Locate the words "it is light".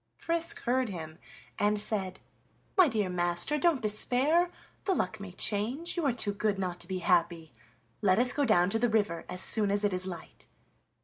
9.83-10.47